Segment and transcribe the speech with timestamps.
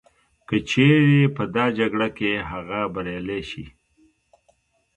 [0.47, 3.65] که چیري په دا جګړه کي هغه بریالی سي